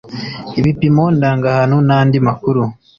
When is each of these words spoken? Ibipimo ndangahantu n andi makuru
Ibipimo 0.59 1.03
ndangahantu 1.15 1.77
n 1.87 1.89
andi 1.99 2.17
makuru 2.27 2.63